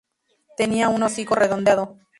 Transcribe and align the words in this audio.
Tenía 0.57 0.89
un 0.89 1.03
hocico 1.03 1.35
redondeado. 1.35 1.99